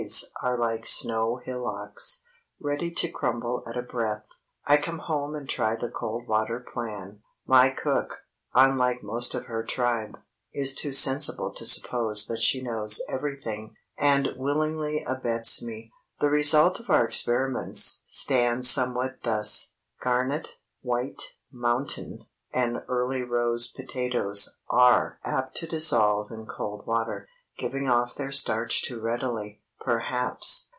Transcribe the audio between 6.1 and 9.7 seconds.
water plan. My cook, unlike most of her